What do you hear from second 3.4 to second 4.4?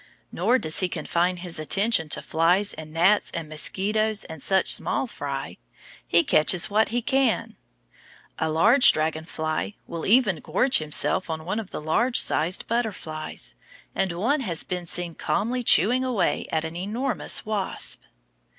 mosquitoes